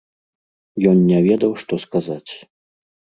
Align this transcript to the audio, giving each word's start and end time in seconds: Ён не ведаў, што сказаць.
Ён 0.93 0.97
не 1.11 1.19
ведаў, 1.27 1.51
што 1.65 1.73
сказаць. 1.87 2.31